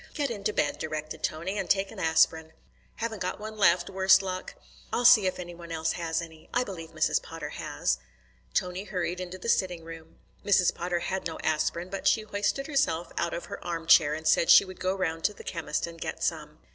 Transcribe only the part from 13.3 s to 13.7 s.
of her